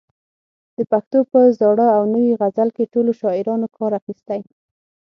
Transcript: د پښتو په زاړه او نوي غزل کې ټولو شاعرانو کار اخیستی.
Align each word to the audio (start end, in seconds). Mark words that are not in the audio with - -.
د 0.77 0.79
پښتو 0.91 1.19
په 1.31 1.39
زاړه 1.59 1.87
او 1.97 2.03
نوي 2.13 2.31
غزل 2.41 2.69
کې 2.75 2.91
ټولو 2.93 3.11
شاعرانو 3.19 3.67
کار 3.77 3.91
اخیستی. 3.99 4.41